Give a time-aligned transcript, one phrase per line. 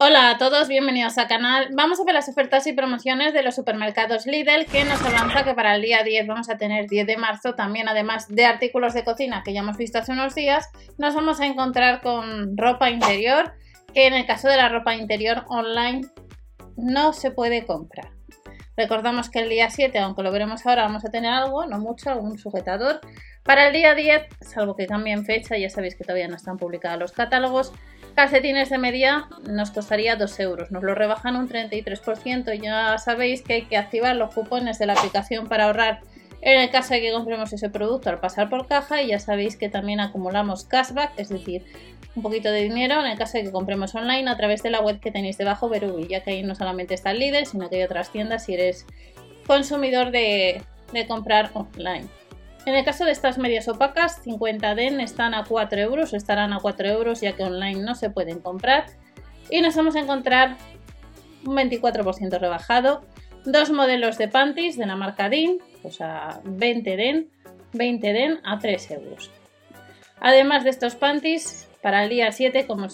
[0.00, 1.70] Hola a todos, bienvenidos al canal.
[1.72, 5.54] Vamos a ver las ofertas y promociones de los supermercados Lidl que nos avanza que
[5.54, 9.02] para el día 10 vamos a tener 10 de marzo también además de artículos de
[9.02, 13.54] cocina que ya hemos visto hace unos días, nos vamos a encontrar con ropa interior
[13.92, 16.06] que en el caso de la ropa interior online
[16.76, 18.12] no se puede comprar.
[18.78, 22.10] Recordamos que el día 7, aunque lo veremos ahora, vamos a tener algo, no mucho,
[22.10, 23.00] algún sujetador.
[23.42, 27.00] Para el día 10, salvo que cambien fecha, ya sabéis que todavía no están publicados
[27.00, 27.72] los catálogos,
[28.14, 32.54] calcetines de media nos costaría 2 euros, nos lo rebajan un 33%.
[32.62, 35.98] Ya sabéis que hay que activar los cupones de la aplicación para ahorrar
[36.40, 39.02] en el caso de que compremos ese producto al pasar por caja.
[39.02, 41.64] Y ya sabéis que también acumulamos cashback, es decir,
[42.14, 44.80] un poquito de dinero en el caso de que compremos online a través de la
[44.80, 47.76] web que tenéis debajo, Verubi, ya que ahí no solamente está el líder, sino que
[47.76, 48.86] hay otras tiendas si eres
[49.46, 52.06] consumidor de, de comprar online.
[52.66, 56.58] En el caso de estas medias opacas, 50 DEN están a 4 euros, estarán a
[56.60, 58.86] 4 euros ya que online no se pueden comprar.
[59.50, 60.58] Y nos vamos a encontrar
[61.46, 63.02] un 24% rebajado,
[63.44, 67.30] dos modelos de panties de la marca DIN, o sea, 20 DEN,
[67.72, 69.30] 20 DEN a 3 euros.
[70.20, 72.88] Además de estos panties, para el día 7, como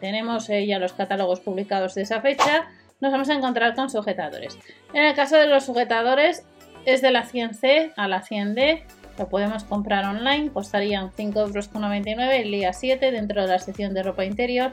[0.00, 2.68] tenemos eh, ya los catálogos publicados de esa fecha,
[3.00, 4.58] nos vamos a encontrar con sujetadores.
[4.92, 6.44] En el caso de los sujetadores,
[6.84, 8.82] es de la 100C a la 100D
[9.18, 14.02] lo podemos comprar online, costarían 5,99 euros el día 7 dentro de la sección de
[14.02, 14.72] ropa interior.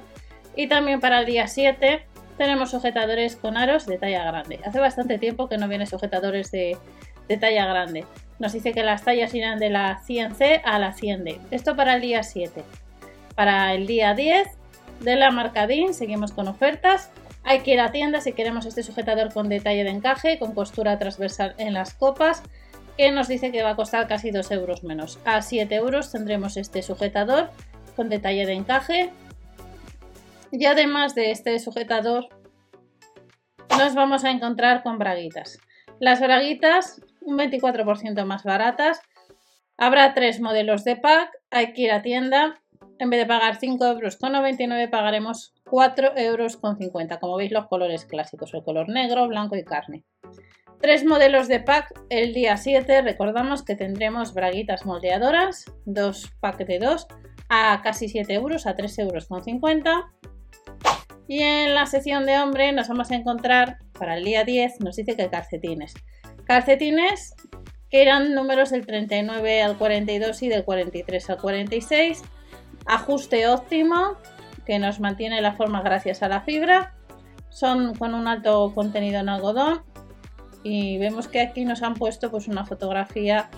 [0.55, 2.05] Y también para el día 7
[2.37, 4.59] tenemos sujetadores con aros de talla grande.
[4.65, 6.77] Hace bastante tiempo que no vienen sujetadores de,
[7.39, 8.05] talla grande.
[8.39, 11.39] Nos dice que las tallas irán de la 100C a la 100D.
[11.51, 12.63] Esto para el día 7.
[13.35, 14.47] Para el día 10
[14.99, 17.11] de la marca DIN seguimos con ofertas.
[17.43, 20.97] Hay que ir a tienda si queremos este sujetador con detalle de encaje, con costura
[20.99, 22.43] transversal en las copas
[22.97, 25.19] que nos dice que va a costar casi 2 euros menos.
[25.25, 27.49] A 7 euros tendremos este sujetador
[27.95, 29.09] con detalle de encaje.
[30.53, 32.27] Y además de este sujetador,
[33.75, 35.57] nos vamos a encontrar con braguitas.
[35.99, 39.01] Las braguitas, un 24% más baratas.
[39.77, 41.31] Habrá tres modelos de pack.
[41.49, 42.61] Hay que ir a tienda.
[42.99, 47.19] En vez de pagar 5 euros con 99, pagaremos 4 euros con 50.
[47.19, 50.03] Como veis, los colores clásicos: el color negro, blanco y carne.
[50.79, 53.01] Tres modelos de pack el día 7.
[53.01, 57.07] Recordamos que tendremos braguitas moldeadoras, dos packs de dos
[57.49, 60.11] a casi 7 euros, a 3 euros con 50.
[61.27, 64.95] Y en la sección de hombre nos vamos a encontrar para el día 10, nos
[64.95, 65.93] dice que calcetines.
[66.45, 67.35] Calcetines
[67.93, 72.23] que eran números del 39 al 42 y del 43 al 46.
[72.87, 74.17] Ajuste óptimo
[74.65, 76.95] que nos mantiene la forma gracias a la fibra.
[77.49, 79.83] Son con un alto contenido en algodón
[80.63, 83.51] y vemos que aquí nos han puesto pues una fotografía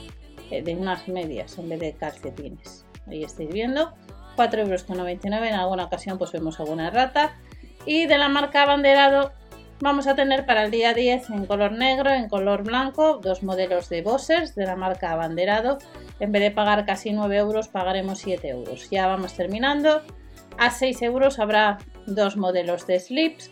[0.52, 2.86] eh, de unas medias en vez de calcetines.
[3.08, 3.94] Ahí estáis viendo,
[4.36, 5.48] 4,99 euros.
[5.48, 7.38] En alguna ocasión pues vemos alguna rata.
[7.86, 9.32] Y de la marca Abanderado
[9.80, 13.90] vamos a tener para el día 10 en color negro, en color blanco, dos modelos
[13.90, 15.78] de Bossers de la marca Abanderado.
[16.20, 18.90] En vez de pagar casi 9 euros, pagaremos 7 euros.
[18.90, 20.02] Ya vamos terminando.
[20.58, 23.52] A 6 euros habrá dos modelos de slips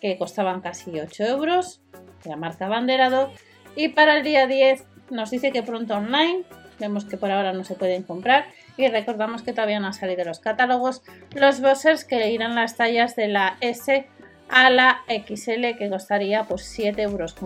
[0.00, 1.80] que costaban casi 8 euros
[2.24, 3.30] la marca Banderado.
[3.76, 6.44] Y para el día 10 nos dice que pronto online.
[6.78, 8.46] Vemos que por ahora no se pueden comprar.
[8.80, 11.02] Y recordamos que todavía no han salido los catálogos.
[11.34, 14.06] Los boxers que irán las tallas de la S
[14.48, 17.36] a la XL que costaría pues 7,99 euros.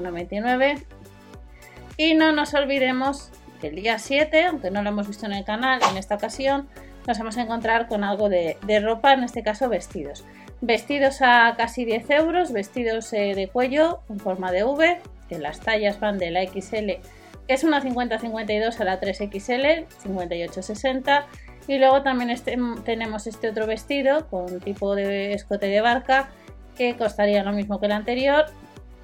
[1.96, 3.30] Y no nos olvidemos
[3.60, 6.68] que el día 7, aunque no lo hemos visto en el canal en esta ocasión,
[7.06, 10.24] nos vamos a encontrar con algo de, ropa, en este caso vestidos.
[10.60, 15.60] Vestidos a casi 10 euros, vestidos eh, de cuello en forma de V, que las
[15.60, 17.00] tallas van de la XL,
[17.48, 21.24] es una 50-52 a la 3XL, 58-60.
[21.66, 26.30] Y luego también este, tenemos este otro vestido con tipo de escote de barca
[26.76, 28.46] que costaría lo mismo que el anterior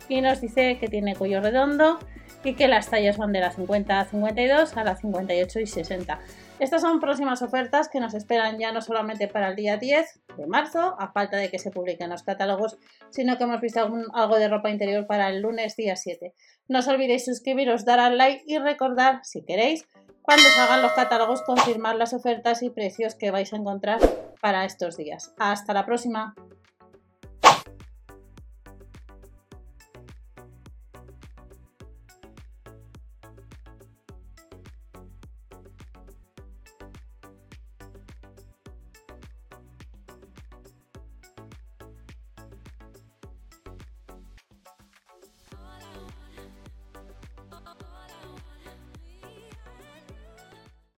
[0.08, 1.98] y nos dice que tiene cuello redondo
[2.44, 6.18] y que las tallas van de la 50 a 52 a la 58 y 60.
[6.58, 10.46] Estas son próximas ofertas que nos esperan ya no solamente para el día 10 de
[10.46, 12.76] marzo, a falta de que se publiquen los catálogos,
[13.08, 13.80] sino que hemos visto
[14.12, 16.34] algo de ropa interior para el lunes día 7.
[16.68, 19.86] No os olvidéis suscribiros, dar al like y recordar, si queréis,
[20.22, 23.98] cuando salgan los catálogos, confirmar las ofertas y precios que vais a encontrar
[24.40, 25.32] para estos días.
[25.38, 26.34] Hasta la próxima.